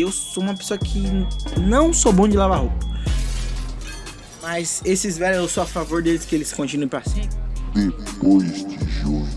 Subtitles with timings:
[0.00, 1.02] eu sou uma pessoa que
[1.60, 2.86] não sou bom de lavar roupa.
[4.42, 7.36] Mas esses velhos, eu sou a favor deles que eles continuem pra sempre.
[7.74, 9.35] Depois de junho.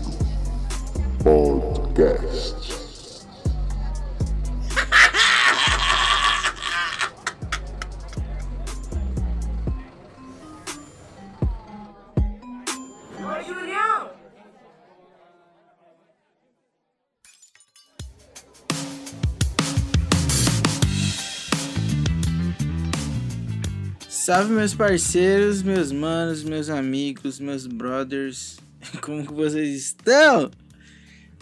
[24.20, 28.58] Salve meus parceiros, meus manos, meus amigos, meus brothers.
[29.00, 30.50] Como que vocês estão?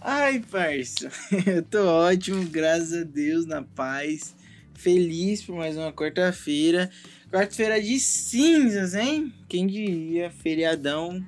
[0.00, 1.10] Ai, parça,
[1.44, 4.32] eu tô ótimo, graças a Deus, na paz.
[4.74, 6.88] Feliz por mais uma quarta-feira.
[7.32, 9.34] Quarta-feira de cinzas, hein?
[9.48, 11.26] Quem diria, feriadão.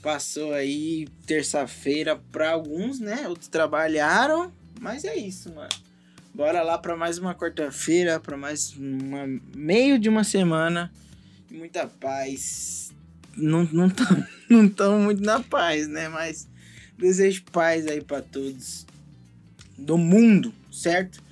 [0.00, 3.26] Passou aí terça-feira pra alguns, né?
[3.26, 5.91] Outros trabalharam, mas é isso, mano.
[6.34, 10.90] Bora lá para mais uma quarta-feira, para mais uma meio de uma semana.
[11.50, 12.90] Muita paz.
[13.36, 16.08] Não não tão, não tão muito na paz, né?
[16.08, 16.48] Mas
[16.96, 18.86] desejo paz aí para todos
[19.76, 21.22] do mundo, certo?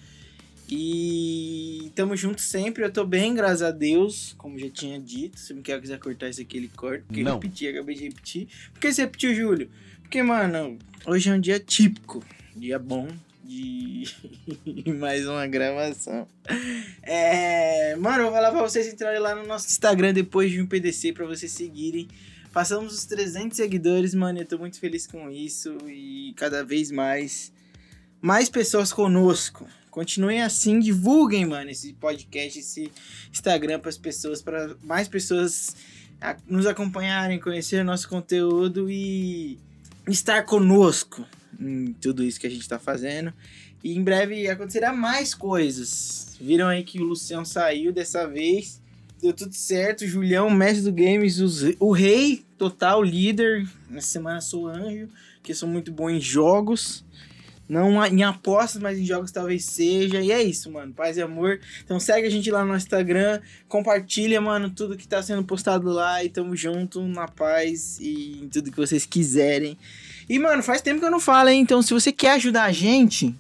[0.69, 2.85] E tamo junto sempre.
[2.85, 5.41] Eu tô bem, graças a Deus, como já tinha dito.
[5.41, 7.05] Se me quer quiser cortar isso aqui, ele corta.
[7.07, 7.33] Porque Não.
[7.33, 8.49] eu repeti, acabei de repetir.
[8.75, 9.71] Por que você repetiu, Júlio?
[10.03, 12.23] Porque, mano, hoje é um dia típico.
[12.55, 13.09] Dia bom
[13.51, 14.05] de
[14.99, 16.27] mais uma gravação.
[17.03, 20.67] É, mano, eu vou falar pra vocês entrarem lá no nosso Instagram depois de um
[20.67, 22.09] PDC pra vocês seguirem.
[22.53, 27.53] Passamos os 300 seguidores, mano, eu tô muito feliz com isso e cada vez mais
[28.21, 29.67] mais pessoas conosco.
[29.91, 32.93] Continuem assim, divulguem, mano, esse podcast, esse
[33.33, 35.75] Instagram pras pessoas, para mais pessoas
[36.47, 39.59] nos acompanharem, conhecer o nosso conteúdo e
[40.07, 41.25] estar conosco
[41.59, 43.33] em tudo isso que a gente tá fazendo.
[43.83, 46.37] E em breve acontecerá mais coisas.
[46.41, 48.81] Viram aí que o Luciano saiu dessa vez.
[49.21, 50.07] Deu tudo certo.
[50.07, 51.39] Julião, mestre do games,
[51.79, 53.67] o rei total, líder.
[53.89, 55.09] Nessa semana sou anjo,
[55.43, 57.05] que sou muito bom em jogos.
[57.71, 60.21] Não em apostas, mas em jogos talvez seja.
[60.21, 60.93] E é isso, mano.
[60.93, 61.61] Paz e amor.
[61.85, 63.41] Então segue a gente lá no Instagram.
[63.69, 66.25] Compartilha, mano, tudo que tá sendo postado lá.
[66.25, 69.79] E tamo junto na paz e em tudo que vocês quiserem.
[70.31, 71.61] E, mano, faz tempo que eu não falo, hein?
[71.61, 73.35] Então, se você quer ajudar a gente,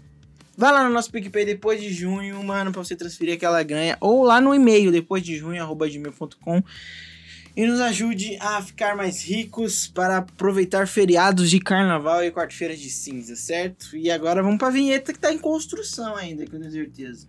[0.56, 3.96] vai lá no nosso PicPay depois de junho, mano, pra você transferir aquela ganha.
[4.00, 6.60] Ou lá no e-mail, depois de junho, arroba gmail.com.
[7.56, 12.90] E nos ajude a ficar mais ricos para aproveitar feriados de carnaval e quarta-feira de
[12.90, 13.96] cinza, certo?
[13.96, 17.28] E agora vamos pra vinheta que tá em construção ainda, tenho certeza.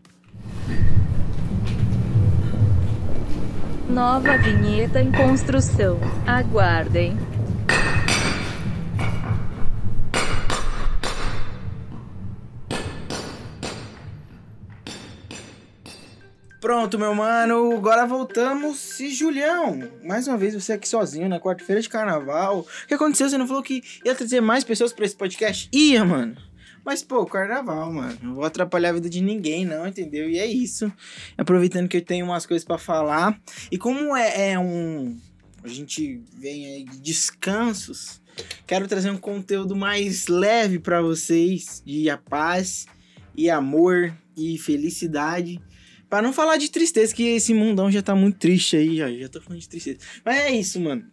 [3.87, 5.99] Nova vinheta em construção.
[6.25, 7.15] Aguardem.
[16.61, 18.99] Pronto, meu mano, agora voltamos.
[18.99, 22.59] E Julião, mais uma vez você aqui sozinho na quarta-feira de carnaval.
[22.59, 23.27] O que aconteceu?
[23.27, 25.67] Você não falou que ia trazer mais pessoas pra esse podcast?
[25.73, 26.37] Ia, mano.
[26.85, 28.15] Mas, pô, carnaval, mano.
[28.21, 30.29] Não vou atrapalhar a vida de ninguém, não, entendeu?
[30.29, 30.93] E é isso.
[31.35, 33.41] Aproveitando que eu tenho umas coisas pra falar.
[33.71, 35.19] E como é, é um.
[35.63, 38.21] A gente vem aí de descansos.
[38.67, 41.81] Quero trazer um conteúdo mais leve pra vocês.
[41.83, 42.85] De a paz
[43.35, 45.59] e amor e felicidade.
[46.11, 49.29] Pra não falar de tristeza, que esse mundão já tá muito triste aí, já, já
[49.29, 49.99] tô falando de tristeza.
[50.25, 51.05] Mas é isso, mano.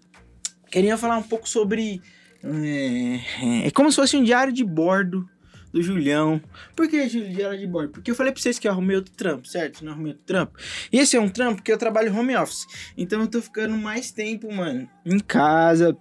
[0.73, 2.03] Queria falar um pouco sobre.
[2.43, 5.25] É, é como se fosse um diário de bordo
[5.73, 6.43] do Julião.
[6.75, 7.93] Por que diário de bordo?
[7.93, 9.85] Porque eu falei pra vocês que eu arrumei outro trampo, certo?
[9.85, 10.59] Não arrumei outro trampo.
[10.93, 12.67] E esse é um trampo que eu trabalho home office.
[12.97, 15.97] Então eu tô ficando mais tempo, mano, em casa,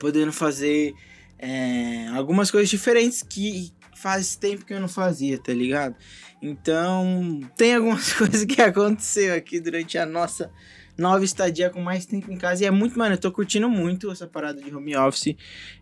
[0.00, 0.92] podendo fazer
[1.38, 5.96] é, algumas coisas diferentes que faz tempo que eu não fazia, tá ligado?
[6.40, 10.50] Então, tem algumas coisas que aconteceu aqui durante a nossa
[10.98, 12.64] nova estadia com mais tempo em casa.
[12.64, 15.34] E é muito, mano, eu tô curtindo muito essa parada de home office.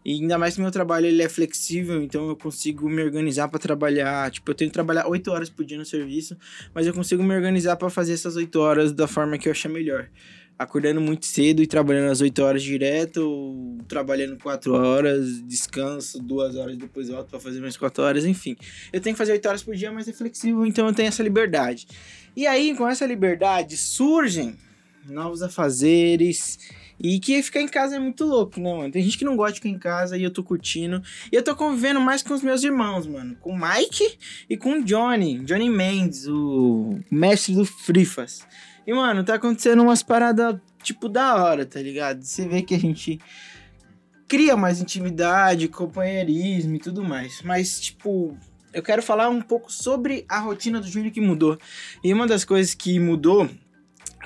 [0.04, 3.58] E ainda mais que meu trabalho ele é flexível, então eu consigo me organizar pra
[3.58, 4.30] trabalhar.
[4.30, 6.36] Tipo, eu tenho que trabalhar 8 horas por dia no serviço,
[6.72, 9.68] mas eu consigo me organizar pra fazer essas 8 horas da forma que eu achar
[9.68, 10.08] melhor.
[10.56, 16.56] Acordando muito cedo e trabalhando as 8 horas direto, ou trabalhando 4 horas, descanso, 2
[16.56, 18.56] horas depois volto pra fazer mais 4 horas, enfim.
[18.92, 21.22] Eu tenho que fazer 8 horas por dia, mas é flexível, então eu tenho essa
[21.22, 21.88] liberdade.
[22.36, 24.56] E aí, com essa liberdade, surgem
[25.08, 26.58] novos afazeres.
[27.00, 28.92] E que ficar em casa é muito louco, né, mano?
[28.92, 31.02] Tem gente que não gosta de ficar em casa e eu tô curtindo.
[31.30, 33.36] E eu tô convivendo mais com os meus irmãos, mano.
[33.40, 34.16] Com o Mike
[34.48, 35.40] e com o Johnny.
[35.40, 38.46] Johnny Mendes, o mestre do Frifas.
[38.86, 42.22] E, mano, tá acontecendo umas paradas, tipo, da hora, tá ligado?
[42.22, 43.18] Você vê que a gente
[44.28, 47.40] cria mais intimidade, companheirismo e tudo mais.
[47.42, 48.36] Mas, tipo,
[48.72, 51.58] eu quero falar um pouco sobre a rotina do Júlio que mudou.
[52.02, 53.48] E uma das coisas que mudou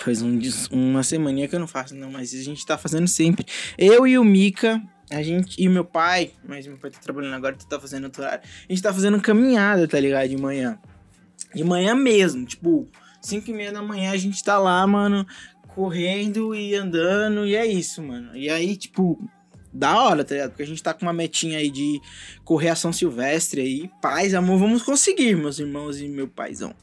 [0.00, 0.40] faz um,
[0.70, 3.44] uma semaninha que eu não faço, não, mas a gente tá fazendo sempre.
[3.76, 4.80] Eu e o Mika,
[5.10, 8.22] a gente e meu pai, mas meu pai tá trabalhando agora, então tá fazendo outro
[8.22, 8.42] horário.
[8.68, 10.28] A gente tá fazendo caminhada, tá ligado?
[10.28, 10.78] De manhã.
[11.54, 12.88] De manhã mesmo, tipo,
[13.20, 15.26] 5 e meia da manhã a gente tá lá, mano,
[15.74, 18.36] correndo e andando, e é isso, mano.
[18.36, 19.18] E aí, tipo,
[19.72, 20.50] da hora, tá ligado?
[20.50, 22.00] Porque a gente tá com uma metinha aí de
[22.44, 23.90] correr a São Silvestre aí.
[24.00, 26.74] Paz, amor, vamos conseguir, meus irmãos e meu paizão.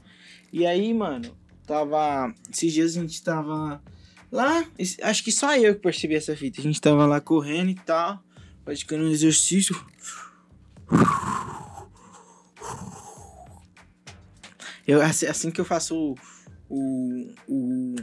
[0.51, 1.35] E aí, mano,
[1.65, 2.33] tava.
[2.51, 3.81] Esses dias a gente tava
[4.31, 4.65] lá.
[5.03, 6.61] Acho que só eu que percebi essa fita.
[6.61, 8.23] A gente tava lá correndo e tal,
[8.63, 9.75] praticando um exercício.
[14.87, 16.15] Eu, assim, assim que eu faço o,
[16.69, 17.95] o, o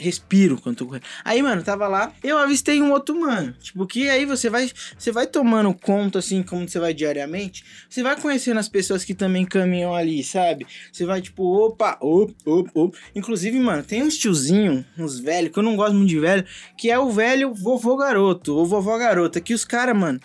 [0.00, 1.04] respiro quando tô correndo.
[1.24, 3.52] Aí, mano, tava lá, eu avistei um outro mano.
[3.60, 7.64] Tipo, que aí você vai, você vai tomando conta, assim, como você vai diariamente.
[7.88, 10.66] Você vai conhecendo as pessoas que também caminham ali, sabe?
[10.90, 12.98] Você vai, tipo, opa, opa, opa, opa.
[13.14, 16.44] Inclusive, mano, tem uns tiozinho, uns velhos, que eu não gosto muito de velho,
[16.76, 20.18] que é o velho vovô garoto, ou vovó garota, que os caras, mano,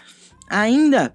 [0.50, 1.14] ainda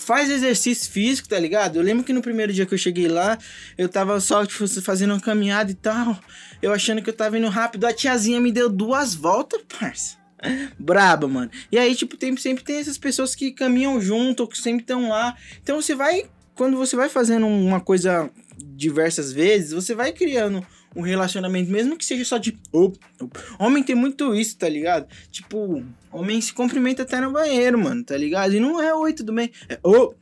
[0.00, 1.76] faz exercício físico, tá ligado?
[1.76, 3.38] Eu lembro que no primeiro dia que eu cheguei lá,
[3.76, 6.18] eu tava só tipo, fazendo uma caminhada e tal.
[6.60, 10.16] Eu achando que eu tava indo rápido, a tiazinha me deu duas voltas, parça.
[10.78, 11.50] Braba, mano.
[11.70, 15.36] E aí, tipo, tem, sempre tem essas pessoas que caminham junto, que sempre estão lá.
[15.62, 16.24] Então você vai.
[16.54, 22.04] Quando você vai fazendo uma coisa diversas vezes, você vai criando um relacionamento, mesmo que
[22.04, 22.58] seja só de.
[22.72, 23.38] op, op.
[23.58, 25.06] Homem tem muito isso, tá ligado?
[25.30, 28.54] Tipo, homem se cumprimenta até no banheiro, mano, tá ligado?
[28.54, 29.50] E não é oi, tudo bem.
[29.68, 30.14] É ô,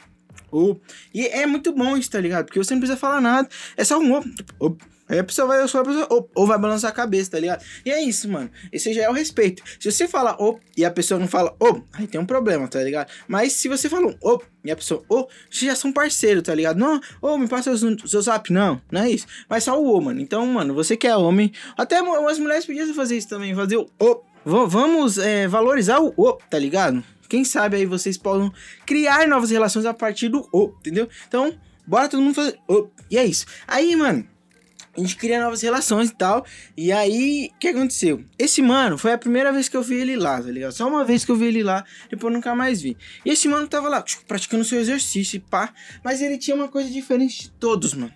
[0.50, 0.76] ô.
[1.14, 2.46] E é muito bom isso, tá ligado?
[2.46, 3.48] Porque você não precisa falar nada.
[3.76, 4.24] É só um ô,
[4.60, 4.76] ô.
[5.08, 7.64] Aí a pessoa vai, pessoa, ô, ou vai balançar a cabeça, tá ligado?
[7.84, 8.50] E é isso, mano.
[8.72, 9.62] Esse já é o respeito.
[9.80, 12.82] Se você fala ô e a pessoa não fala ô, aí tem um problema, tá
[12.82, 13.10] ligado?
[13.26, 16.78] Mas se você fala um e a pessoa ô, vocês já são parceiros, tá ligado?
[16.78, 17.78] Não, ô, me passa o
[18.08, 18.52] seu- zap.
[18.52, 19.26] Não, não é isso.
[19.48, 20.20] Mas só o ô, mano.
[20.20, 23.88] Então, mano, você que é homem, até as mulheres podiam fazer isso também, fazer o
[23.98, 24.20] ô.
[24.44, 27.02] Va- Vamos é, valorizar o ô, tá ligado?
[27.28, 28.50] Quem sabe aí vocês podem
[28.86, 31.08] criar novas relações a partir do ô, entendeu?
[31.26, 31.54] Então,
[31.86, 32.88] bora todo mundo fazer ô.
[33.10, 33.44] E é isso.
[33.66, 34.26] Aí, mano,
[34.98, 36.44] a gente cria novas relações e tal.
[36.76, 38.24] E aí, o que aconteceu?
[38.38, 40.72] Esse mano foi a primeira vez que eu vi ele lá, tá ligado?
[40.72, 42.96] Só uma vez que eu vi ele lá, depois nunca mais vi.
[43.24, 45.72] E esse mano tava lá, praticando seu exercício e pá.
[46.02, 48.12] Mas ele tinha uma coisa diferente de todos, mano.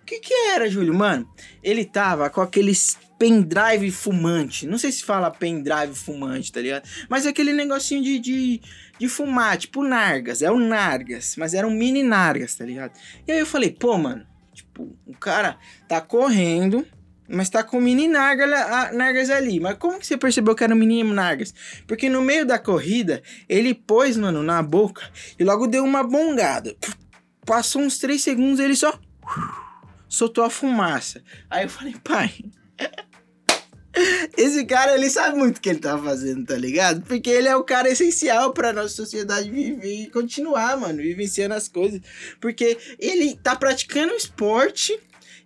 [0.00, 0.94] O que que era, Júlio?
[0.94, 1.28] Mano,
[1.62, 4.66] ele tava com aqueles pendrive fumante.
[4.66, 6.88] Não sei se fala pendrive fumante, tá ligado?
[7.08, 8.60] Mas aquele negocinho de, de,
[8.98, 10.42] de fumar, tipo Nargas.
[10.42, 12.98] É o Nargas, mas era um mini Nargas, tá ligado?
[13.28, 14.26] E aí eu falei, pô, mano,
[14.72, 16.86] tipo, o cara tá correndo,
[17.28, 19.60] mas tá com mini narga, a- nargas ali.
[19.60, 21.54] Mas como que você percebeu que era um mini nargas?
[21.86, 25.02] Porque no meio da corrida, ele pôs, mano, na boca
[25.38, 26.74] e logo deu uma bongada.
[27.44, 28.98] Passou uns 3 segundos, ele só
[30.08, 31.22] soltou a fumaça.
[31.50, 32.32] Aí eu falei, pai.
[34.36, 37.02] Esse cara, ele sabe muito o que ele tá fazendo, tá ligado?
[37.02, 41.68] Porque ele é o cara essencial pra nossa sociedade viver e continuar, mano, vivenciando as
[41.68, 42.00] coisas.
[42.40, 44.98] Porque ele tá praticando esporte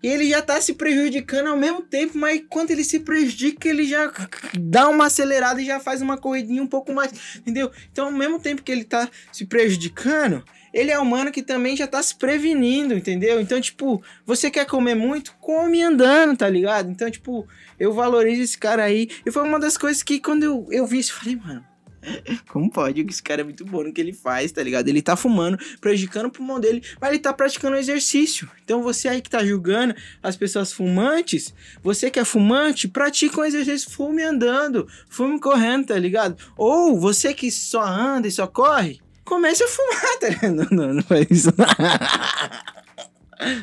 [0.03, 3.85] e ele já tá se prejudicando ao mesmo tempo, mas quando ele se prejudica, ele
[3.85, 4.13] já
[4.59, 7.71] dá uma acelerada e já faz uma corridinha um pouco mais, entendeu?
[7.91, 10.45] Então, ao mesmo tempo que ele tá se prejudicando,
[10.77, 13.41] ele é humano que também já tá se prevenindo, entendeu?
[13.41, 15.35] Então, tipo, você quer comer muito?
[15.41, 16.91] Come andando, tá ligado?
[16.91, 17.49] Então, tipo,
[17.81, 19.09] eu valorizo esse cara aí.
[19.25, 21.65] E foi uma das coisas que quando eu, eu vi isso, eu falei, mano.
[22.53, 23.01] Como pode?
[23.01, 24.87] Esse cara é muito bom no que ele faz, tá ligado?
[24.87, 28.47] Ele tá fumando, prejudicando o pulmão dele, mas ele tá praticando exercício.
[28.63, 33.45] Então você aí que tá julgando as pessoas fumantes, você que é fumante, pratica um
[33.45, 36.37] exercício, fume andando, fume correndo, tá ligado?
[36.55, 40.55] Ou você que só anda e só corre, comece a fumar, tá ligado?
[40.55, 41.53] Não, não, não faz isso.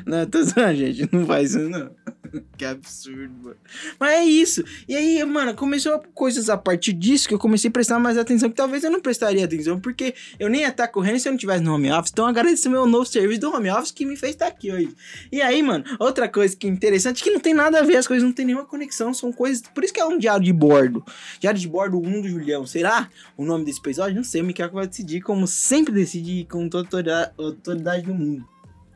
[0.06, 1.10] Não, tô zoando, gente.
[1.12, 1.90] Não faz isso, não.
[2.58, 3.56] Que absurdo, mano.
[4.00, 4.64] Mas é isso.
[4.88, 8.50] E aí, mano, começou coisas a partir disso que eu comecei a prestar mais atenção,
[8.50, 11.38] que talvez eu não prestaria atenção, porque eu nem ia estar correndo se eu não
[11.38, 12.12] tivesse no home office.
[12.12, 14.96] Então, agradeço meu novo serviço do home office que me fez estar aqui hoje.
[15.32, 18.08] E aí, mano, outra coisa que é interessante, que não tem nada a ver, as
[18.08, 19.62] coisas não tem nenhuma conexão, são coisas.
[19.74, 21.04] Por isso que é um diário de bordo.
[21.40, 22.66] Diário de bordo 1 do Julião.
[22.66, 24.16] Será o nome desse episódio?
[24.16, 28.48] Não sei, o que vai decidir, como sempre decide com toda autoridade- autoridade do mundo.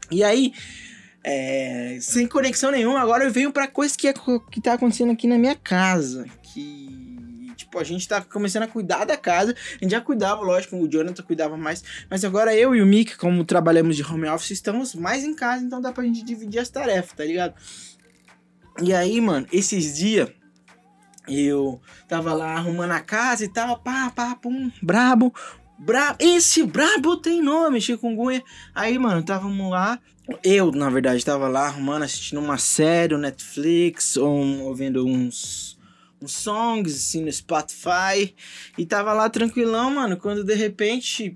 [0.10, 0.53] E aí,
[1.29, 4.13] é, sem conexão nenhuma, agora eu venho pra coisa que, é,
[4.50, 6.25] que tá acontecendo aqui na minha casa.
[6.41, 9.53] Que, tipo, a gente tá começando a cuidar da casa.
[9.75, 11.84] A gente já cuidava, lógico, o Jonathan cuidava mais.
[12.10, 15.65] Mas agora eu e o Mick, como trabalhamos de home office, estamos mais em casa,
[15.65, 17.55] então dá pra gente dividir as tarefas, tá ligado?
[18.81, 20.29] E aí, mano, esses dias
[21.27, 25.34] eu tava lá arrumando a casa e tal, pá, pá, pum, brabo.
[25.77, 28.41] Bra esse brabo tem nome, chikungunya.
[28.74, 30.00] Aí, mano, távamos lá.
[30.43, 34.29] Eu, na verdade, tava lá arrumando, assistindo uma série, no Netflix, ou
[34.63, 35.77] ouvindo uns,
[36.22, 38.36] uns songs, assim, no Spotify.
[38.77, 41.34] E tava lá tranquilão, mano, quando de repente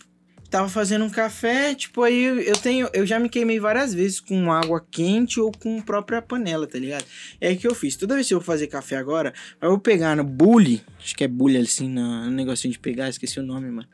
[0.50, 4.52] tava fazendo um café, tipo, aí eu- tenho, eu já me queimei várias vezes com
[4.52, 7.06] água quente ou com própria panela, tá ligado?
[7.40, 7.96] É que eu fiz.
[7.96, 11.24] Toda vez que eu vou fazer café agora, eu vou pegar no bule, acho que
[11.24, 13.88] é bule assim, no, no negocinho de pegar, esqueci o nome, mano.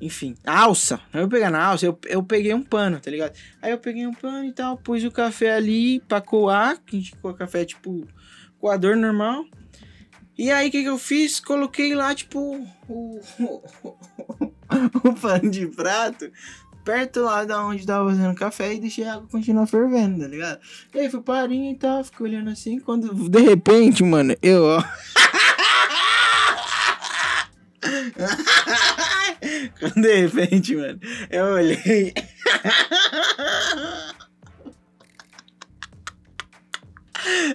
[0.00, 1.00] Enfim, alça.
[1.12, 3.32] Aí eu pegar na alça, eu, eu peguei um pano, tá ligado?
[3.62, 7.34] Aí eu peguei um pano e tal, pus o café ali pra coar, que coa
[7.34, 8.06] café tipo
[8.58, 9.44] coador normal.
[10.36, 11.40] E aí o que, que eu fiz?
[11.40, 13.20] Coloquei lá, tipo, o,
[15.02, 16.30] o pano de prato
[16.86, 20.60] perto lá da onde tava fazendo café e deixei a água continuar fervendo, tá ligado?
[20.94, 24.84] E aí fui parinho e tal, fiquei olhando assim, quando de repente, mano, eu, ó.
[29.78, 32.12] quando de repente, mano, eu olhei.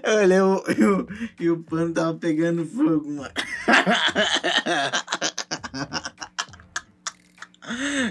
[0.03, 1.08] Eu olhei e o,
[1.39, 3.32] e o pano tava pegando fogo, mano.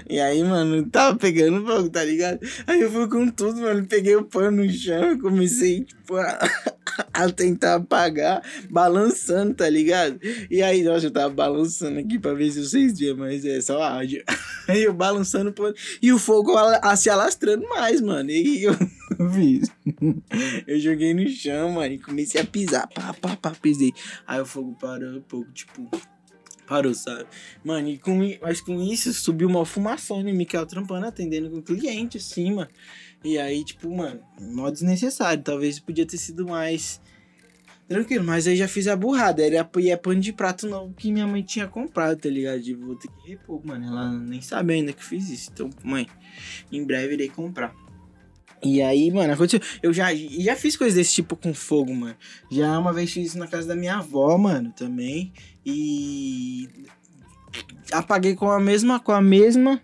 [0.09, 2.39] E aí, mano, tava pegando fogo, tá ligado?
[2.65, 3.85] Aí eu fui com tudo, mano.
[3.85, 6.39] Peguei o pano no chão e comecei, tipo, a,
[7.13, 10.19] a tentar apagar, balançando, tá ligado?
[10.49, 13.81] E aí, nossa, eu tava balançando aqui pra ver se vocês viam, mas é só
[13.81, 14.23] áudio.
[14.67, 18.29] Aí eu balançando o pano e o fogo ala- se alastrando mais, mano.
[18.29, 18.73] E eu
[19.33, 19.69] fiz.
[20.67, 22.87] Eu joguei no chão, mano, e comecei a pisar.
[22.87, 23.91] Pá, pá, pá, pisei.
[24.25, 25.89] Aí o fogo parou um pouco, tipo.
[26.67, 27.25] Parou, sabe?
[27.65, 31.61] Mano, e com, mas com isso subiu uma fumação em Miquel trampando, atendendo com o
[31.61, 32.69] cliente, assim, mano.
[33.23, 35.43] E aí, tipo, mano, mó desnecessário.
[35.43, 36.99] Talvez podia ter sido mais
[37.87, 39.45] tranquilo, mas aí já fiz a burrada.
[39.45, 42.59] Era e é pano de prato novo que minha mãe tinha comprado, tá ligado?
[42.59, 43.85] De vou ter que repor, mano.
[43.85, 45.51] Ela nem sabe ainda que fiz isso.
[45.53, 46.07] Então, mãe,
[46.71, 47.75] em breve irei comprar.
[48.63, 49.59] E aí, mano, aconteceu.
[49.81, 52.15] Eu já, já fiz coisas desse tipo com fogo, mano.
[52.49, 55.33] Já uma vez fiz isso na casa da minha avó, mano, também.
[55.65, 56.69] E
[57.91, 59.81] apaguei com a mesma, com a mesma,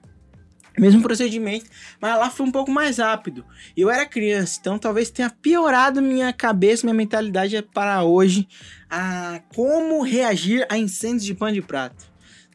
[0.79, 1.65] mesmo procedimento,
[1.99, 3.45] mas lá foi um pouco mais rápido.
[3.75, 8.47] Eu era criança, então talvez tenha piorado minha cabeça, minha mentalidade para hoje
[8.89, 12.05] a como reagir a incêndios de pano de prato.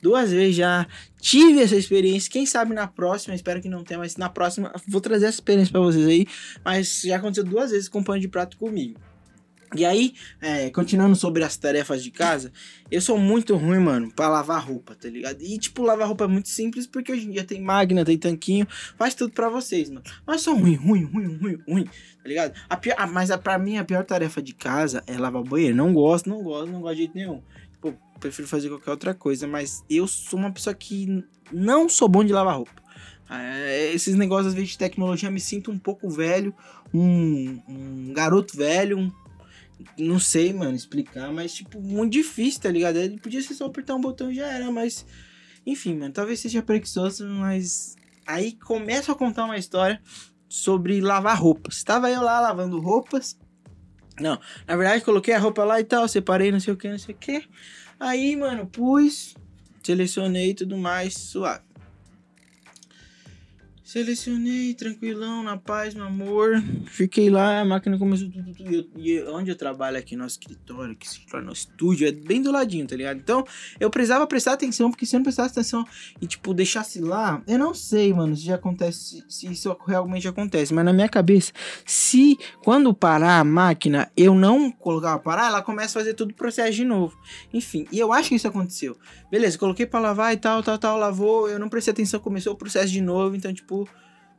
[0.02, 0.87] Duas vezes já
[1.21, 2.31] tive essa experiência.
[2.31, 5.71] Quem sabe na próxima, espero que não tenha, mas na próxima vou trazer essa experiência
[5.71, 6.26] para vocês aí.
[6.64, 9.00] Mas já aconteceu duas vezes com pano de prato comigo.
[9.75, 12.52] E aí, é, continuando sobre as tarefas de casa,
[12.91, 15.41] eu sou muito ruim, mano, pra lavar roupa, tá ligado?
[15.43, 18.67] E, tipo, lavar roupa é muito simples, porque hoje em dia tem máquina, tem tanquinho,
[18.99, 20.02] faz tudo pra vocês, mano.
[20.26, 22.55] Mas sou ruim, ruim, ruim, ruim, ruim, tá ligado?
[22.69, 25.45] A pior, a- mas a, pra mim, a pior tarefa de casa é lavar o
[25.45, 25.75] banheiro.
[25.76, 27.41] Não gosto, não gosto, não gosto de jeito nenhum.
[27.73, 32.23] Tipo, prefiro fazer qualquer outra coisa, mas eu sou uma pessoa que não sou bom
[32.23, 32.83] de lavar roupa.
[33.31, 36.55] É, esses negócios, às vezes, de tecnologia, me sinto um pouco velho,
[36.93, 39.11] um, um garoto velho, um
[39.99, 42.97] não sei, mano, explicar, mas, tipo, muito difícil, tá ligado?
[42.97, 45.07] Ele podia ser só apertar um botão e já era, mas.
[45.65, 47.97] Enfim, mano, talvez seja preguiçoso, mas.
[48.27, 50.01] Aí começo a contar uma história
[50.49, 51.77] sobre lavar roupas.
[51.77, 53.39] Estava eu lá lavando roupas.
[54.21, 56.99] Não, na verdade, coloquei a roupa lá e tal, separei, não sei o que, não
[56.99, 57.49] sei o que.
[57.99, 59.35] Aí, mano, pus,
[59.83, 61.72] selecionei tudo mais, suave.
[63.96, 66.62] Selecionei, tranquilão, na paz, meu amor.
[66.87, 68.50] Fiquei lá, a máquina começou tudo.
[68.58, 72.11] E, eu- e onde eu trabalho aqui, nosso escritório, que se torna nosso estúdio, é
[72.11, 73.18] bem do ladinho, tá ligado?
[73.18, 73.44] Então,
[73.78, 75.84] eu precisava prestar atenção, porque se eu não prestasse atenção
[76.22, 80.72] e, tipo, deixasse lá, eu não sei, mano, se já acontece, se isso realmente acontece,
[80.72, 81.52] mas na minha cabeça,
[81.84, 86.34] se quando parar a máquina, eu não colocar parar, ela começa a fazer tudo o
[86.34, 87.14] processo de novo.
[87.52, 88.96] Enfim, e eu acho que isso aconteceu.
[89.30, 92.56] Beleza, coloquei pra lavar e tal, tal, tal, lavou, eu não prestei atenção, começou o
[92.56, 93.82] processo de novo, então, tipo,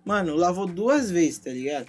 [0.05, 1.87] mano, lavou duas vezes, tá ligado?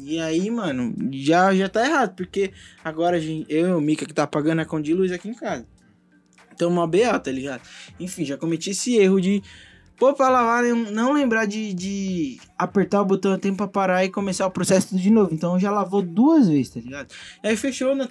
[0.00, 2.52] E aí, mano, já, já tá errado, porque
[2.82, 5.28] agora a gente, eu e o Mika que tá pagando a conta de luz aqui
[5.28, 5.66] em casa.
[6.52, 7.62] Então, uma BA, tá ligado?
[7.98, 9.42] Enfim, já cometi esse erro de
[9.96, 14.10] pôr pra lavar, não- lembrar de, de apertar o botão a tempo pra parar e
[14.10, 15.32] começar o processo de novo.
[15.32, 17.12] Então, já lavou duas vezes, tá ligado?
[17.42, 18.08] Aí, fechou, na,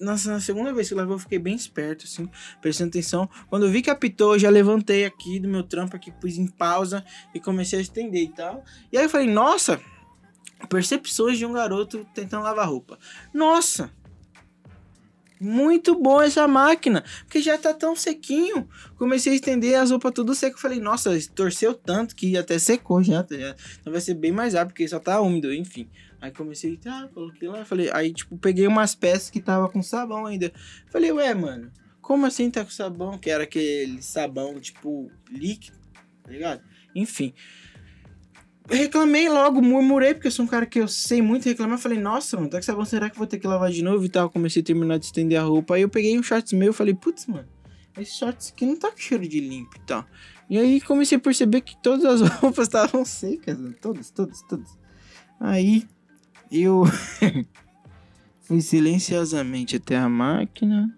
[0.00, 2.28] na- na segunda vez que lavou, eu fiquei bem esperto, assim,
[2.60, 3.28] prestando atenção.
[3.48, 6.46] Quando eu vi que apitou, eu já levantei aqui do meu trampo aqui, pus em
[6.46, 8.62] pausa e comecei a estender e tal.
[8.92, 9.80] E aí eu falei, nossa,
[10.68, 12.98] percepções de um garoto tentando lavar roupa.
[13.32, 13.90] Nossa!
[15.42, 18.68] Muito bom essa máquina, porque já tá tão sequinho.
[18.96, 20.60] Comecei a estender as roupas tudo seco.
[20.60, 23.34] Falei, nossa, torceu tanto que até secou já, tá?
[23.80, 25.88] Então vai ser bem mais rápido, porque só tá úmido, enfim.
[26.20, 30.26] Aí comecei, tá, coloquei lá, falei, aí tipo, peguei umas peças que tava com sabão
[30.26, 30.52] ainda.
[30.88, 33.18] Falei, ué, mano, Como assim tá com sabão?
[33.18, 35.76] Que era aquele sabão, tipo, líquido,
[36.22, 36.62] tá ligado?
[36.94, 37.34] Enfim.
[38.68, 41.78] Reclamei logo, murmurei, porque eu sou um cara que eu sei muito reclamar.
[41.78, 44.08] Falei, nossa, mano, tá com sabão, será que vou ter que lavar de novo e
[44.08, 44.30] tal?
[44.30, 45.74] Comecei a terminar de estender a roupa.
[45.74, 47.48] Aí eu peguei um shorts meu e falei, putz, mano,
[47.98, 50.06] esse shorts aqui não tá com cheiro de limpo e tal.
[50.48, 53.74] E aí comecei a perceber que todas as roupas estavam secas, mano.
[53.80, 54.78] todas, todas, todas.
[55.40, 55.86] Aí
[56.50, 56.84] eu
[58.40, 60.96] fui silenciosamente até a máquina,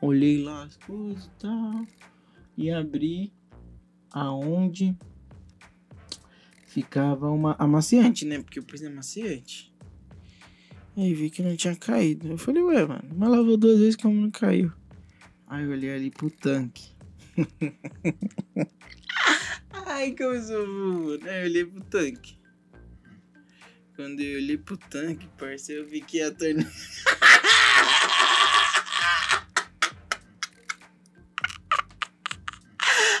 [0.00, 1.86] olhei lá as coisas e tal,
[2.56, 3.32] e abri
[4.12, 4.96] aonde
[6.82, 8.40] ficava uma amaciante, né?
[8.40, 9.74] Porque eu pus amaciante.
[10.96, 12.28] Aí vi que não tinha caído.
[12.28, 14.72] Eu falei, ué, mano, mas lavou duas vezes como não caiu.
[15.48, 16.92] Aí eu olhei ali pro tanque.
[19.86, 21.18] Ai, como eu sou burro.
[21.24, 22.38] Aí eu olhei pro tanque.
[23.96, 26.70] Quando eu olhei pro tanque, parceiro, eu vi que a torneira.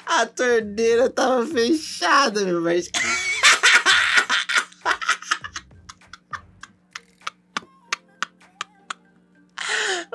[0.06, 3.27] a torneira tava fechada, meu parceiro.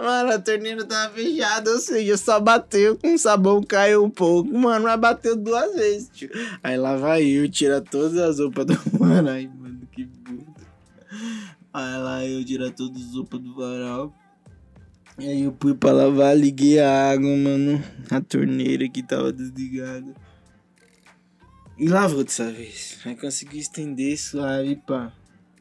[0.03, 4.53] Mano, a torneira tava fechada, ou seja, só bateu com sabão, caiu um pouco.
[4.53, 6.29] Mano, mas bateu duas vezes, tio.
[6.61, 9.29] Aí lá vai eu, tira todas as roupas do mano.
[9.29, 10.53] Ai, mano, que burro.
[11.73, 14.13] Aí lá eu tira todas as roupas do varal.
[15.17, 17.81] E aí eu fui pra lavar, liguei a água, mano.
[18.11, 20.13] A torneira que tava desligada.
[21.77, 22.99] E lavou dessa vez.
[23.05, 25.13] Aí consegui estender suave, pá.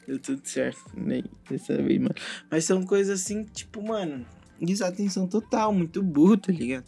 [0.05, 1.23] Deu tudo certo, né?
[1.49, 2.15] Dessa vez, mano.
[2.51, 4.25] Mas são coisas assim, tipo, mano,
[4.61, 6.85] desatenção total, muito burro, tá ligado?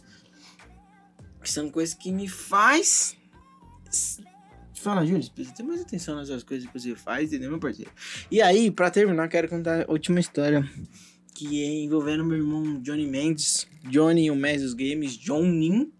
[1.44, 3.16] São coisas que me faz.
[4.74, 7.90] Fala, Júlio, precisa ter mais atenção nas coisas que você faz, entendeu, meu parceiro?
[8.30, 10.68] E aí, pra terminar, quero contar a última história.
[11.34, 15.92] Que é envolvendo meu irmão Johnny Mendes, Johnny, o Mes dos Games, Johnny,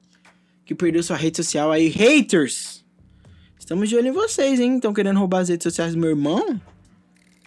[0.65, 1.89] que perdeu sua rede social aí.
[1.89, 2.85] Haters!
[3.59, 4.77] Estamos de olho em vocês, hein?
[4.77, 6.61] Estão querendo roubar as redes sociais do meu irmão?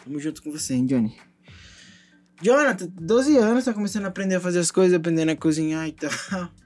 [0.04, 1.29] Tamo junto com você, hein, Johnny?
[2.42, 5.92] Jonathan, 12 anos, tá começando a aprender a fazer as coisas, aprendendo a cozinhar e
[5.92, 6.10] tal.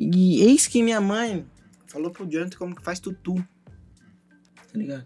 [0.00, 1.44] E eis que minha mãe
[1.88, 3.34] falou pro Jonathan como que faz tutu.
[3.34, 5.04] Tá ligado?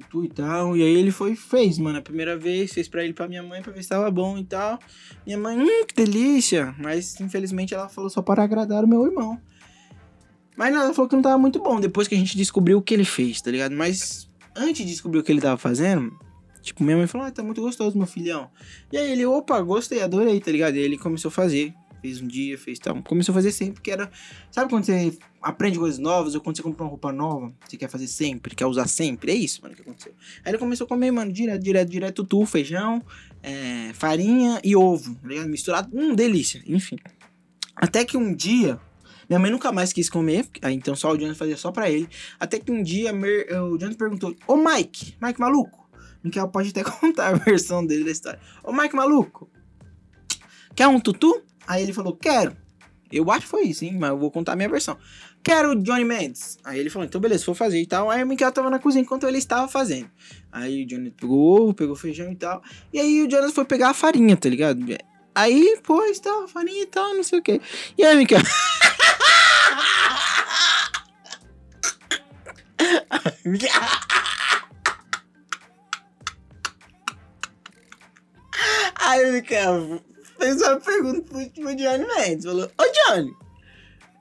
[0.00, 0.76] Tutu e tal.
[0.76, 3.60] E aí ele foi fez, mano, a primeira vez, fez pra ele pra minha mãe
[3.60, 4.78] pra ver se tava bom e tal.
[5.26, 6.72] Minha mãe, hum, que delícia.
[6.78, 9.40] Mas infelizmente ela falou só para agradar o meu irmão.
[10.56, 12.82] Mas não, ela falou que não tava muito bom depois que a gente descobriu o
[12.82, 13.74] que ele fez, tá ligado?
[13.74, 16.16] Mas antes de descobrir o que ele tava fazendo,
[16.62, 18.48] Tipo, minha mãe falou, ah, tá muito gostoso, meu filhão.
[18.90, 20.76] E aí ele, opa, gostei, adorei, tá ligado?
[20.76, 21.74] E aí ele começou a fazer.
[22.00, 23.00] Fez um dia, fez tal.
[23.02, 24.10] Começou a fazer sempre, que era.
[24.50, 27.88] Sabe quando você aprende coisas novas, ou quando você compra uma roupa nova, você quer
[27.88, 29.30] fazer sempre, quer usar sempre?
[29.30, 30.12] É isso, mano, que aconteceu.
[30.44, 33.00] Aí ele começou a comer, mano, direto, direto, direto, tutu, feijão,
[33.40, 35.48] é, farinha e ovo, tá ligado?
[35.48, 35.90] Misturado.
[35.96, 36.96] Hum, delícia, enfim.
[37.76, 38.80] Até que um dia,
[39.28, 42.08] minha mãe nunca mais quis comer, então só o Jonathan fazia só pra ele.
[42.38, 45.81] Até que um dia o Jonathan perguntou: Ô Mike, Mike maluco,
[46.22, 48.40] Miguel pode até contar a versão dele da história.
[48.62, 49.50] Ô Mike maluco,
[50.74, 51.42] quer um tutu?
[51.66, 52.56] Aí ele falou: Quero.
[53.10, 53.98] Eu acho que foi isso, hein?
[53.98, 54.96] Mas eu vou contar a minha versão.
[55.42, 56.58] Quero Johnny Mendes.
[56.64, 58.10] Aí ele falou: Então beleza, vou fazer e tal.
[58.10, 60.08] Aí o Miguel tava na cozinha enquanto ele estava fazendo.
[60.50, 62.62] Aí o Johnny pegou ovo, pegou feijão e tal.
[62.92, 64.80] E aí o Jonas foi pegar a farinha, tá ligado?
[65.34, 67.60] Aí, pô, tal, farinha e tal, não sei o que.
[67.96, 68.40] E aí, Miguel?
[79.04, 80.00] Aí o Mikael
[80.38, 82.44] fez uma pergunta pro, pro Johnny Mendes.
[82.44, 83.36] Falou, ô Johnny,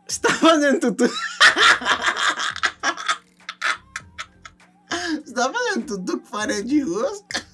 [0.08, 1.08] você tá fazendo tutu...
[5.24, 7.46] você tá fazendo tutu com farinha de rosca?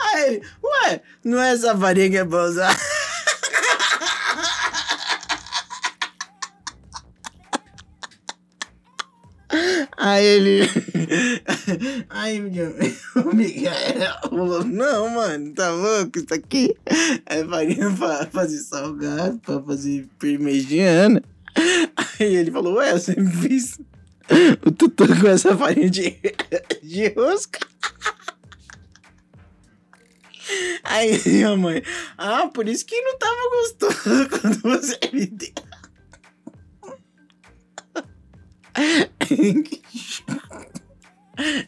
[0.00, 2.74] Aí ele, ué, não é essa farinha que é pra usar?
[10.02, 10.68] Aí ele.
[12.10, 12.40] Aí
[13.24, 13.72] o Miguel
[14.28, 16.18] falou: Não, mano, tá louco?
[16.18, 16.74] Isso aqui
[17.24, 21.22] é farinha pra fazer salgado, pra fazer parmegiana.
[22.18, 23.78] Aí ele falou: Ué, eu sempre fiz
[24.66, 26.18] o tutu com essa farinha de,
[26.82, 27.60] de rosca.
[30.82, 31.80] Aí minha mãe:
[32.18, 35.71] Ah, por isso que não tava gostoso quando você me deu.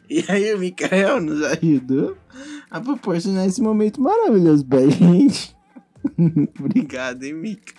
[0.09, 2.17] E aí o Mikael nos ajudou
[2.71, 5.55] a proporcionar esse momento maravilhoso pra gente.
[6.59, 7.75] Obrigado, hein, Mika.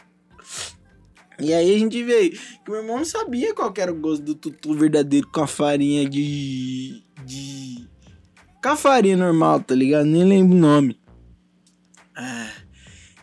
[1.39, 4.35] E aí a gente veio que meu irmão não sabia qual era o gosto do
[4.35, 7.03] tutu verdadeiro com a farinha de.
[7.25, 7.89] de.
[8.63, 10.05] com a farinha normal, tá ligado?
[10.05, 10.99] Nem lembro o nome.
[12.15, 12.64] Ah.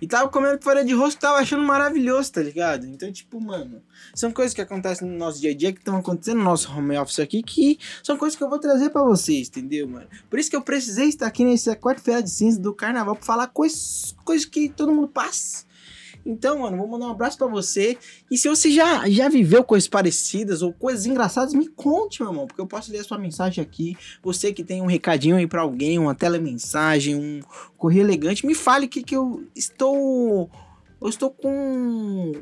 [0.02, 2.88] E tava comendo com farinha de rosto, tava achando maravilhoso, tá ligado?
[2.88, 3.80] Então, tipo, mano,
[4.12, 6.98] são coisas que acontecem no nosso dia a dia, que estão acontecendo no nosso home
[6.98, 10.08] office aqui, que são coisas que eu vou trazer pra vocês, entendeu, mano?
[10.28, 13.46] Por isso que eu precisei estar aqui nessa quarta-feira de cinza do carnaval pra falar
[13.46, 15.64] coisas, coisas que todo mundo passa.
[16.24, 17.98] Então, mano, vou mandar um abraço pra você.
[18.30, 22.46] E se você já, já viveu coisas parecidas ou coisas engraçadas, me conte, meu irmão,
[22.46, 23.96] porque eu posso ler a sua mensagem aqui.
[24.22, 27.40] Você que tem um recadinho aí pra alguém, uma telemensagem, um
[27.76, 30.50] correio elegante, me fale que, que eu estou.
[31.00, 32.32] Eu estou com.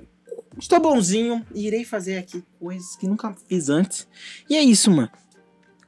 [0.59, 4.07] Estou bonzinho e irei fazer aqui coisas que nunca fiz antes.
[4.49, 5.11] E é isso, mano.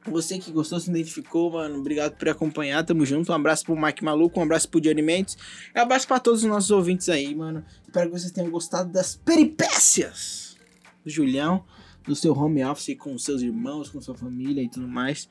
[0.07, 1.79] Você que gostou, se identificou, mano.
[1.79, 2.83] Obrigado por acompanhar.
[2.83, 3.31] Tamo junto.
[3.31, 5.37] Um abraço pro Mike Maluco, um abraço pro Johnny Mendes.
[5.75, 7.63] Um abraço pra todos os nossos ouvintes aí, mano.
[7.83, 10.57] Espero que vocês tenham gostado das peripécias
[11.03, 11.63] do Julião,
[12.05, 15.27] do seu home office com seus irmãos, com sua família e tudo mais.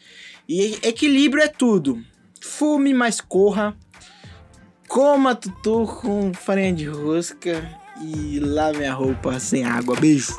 [0.49, 2.03] E equilíbrio é tudo.
[2.41, 3.77] Fume, mas corra.
[4.89, 7.81] Coma tutu com farinha de rosca.
[8.01, 9.95] E lave a roupa sem água.
[10.01, 10.33] Beijo.